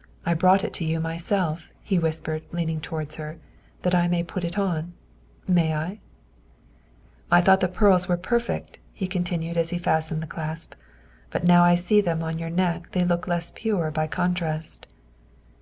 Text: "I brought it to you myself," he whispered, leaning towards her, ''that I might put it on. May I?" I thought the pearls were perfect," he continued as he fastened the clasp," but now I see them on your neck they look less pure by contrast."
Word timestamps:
"I 0.26 0.34
brought 0.34 0.64
it 0.64 0.74
to 0.74 0.84
you 0.84 1.00
myself," 1.00 1.66
he 1.80 1.98
whispered, 1.98 2.42
leaning 2.52 2.78
towards 2.78 3.16
her, 3.16 3.38
''that 3.84 3.94
I 3.94 4.06
might 4.06 4.26
put 4.28 4.44
it 4.44 4.58
on. 4.58 4.92
May 5.48 5.74
I?" 5.74 5.98
I 7.32 7.40
thought 7.40 7.60
the 7.60 7.68
pearls 7.68 8.06
were 8.06 8.18
perfect," 8.18 8.80
he 8.92 9.06
continued 9.06 9.56
as 9.56 9.70
he 9.70 9.78
fastened 9.78 10.22
the 10.22 10.26
clasp," 10.26 10.74
but 11.30 11.44
now 11.44 11.64
I 11.64 11.74
see 11.76 12.02
them 12.02 12.22
on 12.22 12.38
your 12.38 12.50
neck 12.50 12.88
they 12.92 13.02
look 13.02 13.26
less 13.26 13.50
pure 13.54 13.90
by 13.90 14.06
contrast." 14.08 14.88